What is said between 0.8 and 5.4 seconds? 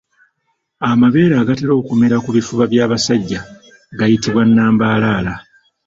Amabeere agatera okumera ku bifuba by’abasajja gayitibwa nambaalaala.